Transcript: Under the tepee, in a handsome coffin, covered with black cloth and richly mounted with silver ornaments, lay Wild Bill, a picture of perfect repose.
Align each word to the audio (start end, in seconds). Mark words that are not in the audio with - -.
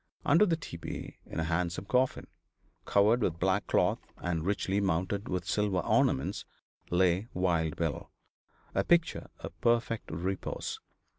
Under 0.25 0.47
the 0.47 0.55
tepee, 0.57 1.17
in 1.27 1.39
a 1.39 1.43
handsome 1.43 1.85
coffin, 1.85 2.25
covered 2.85 3.21
with 3.21 3.37
black 3.37 3.67
cloth 3.67 3.99
and 4.17 4.43
richly 4.43 4.81
mounted 4.81 5.29
with 5.29 5.45
silver 5.45 5.77
ornaments, 5.81 6.43
lay 6.89 7.27
Wild 7.35 7.75
Bill, 7.75 8.09
a 8.73 8.83
picture 8.83 9.27
of 9.41 9.61
perfect 9.61 10.09
repose. 10.09 10.79